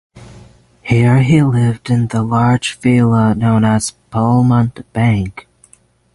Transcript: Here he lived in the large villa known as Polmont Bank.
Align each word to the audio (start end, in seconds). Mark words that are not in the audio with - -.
Here 0.81 1.21
he 1.21 1.43
lived 1.43 1.91
in 1.91 2.07
the 2.07 2.23
large 2.23 2.75
villa 2.79 3.35
known 3.35 3.63
as 3.63 3.91
Polmont 4.09 4.91
Bank. 4.93 5.47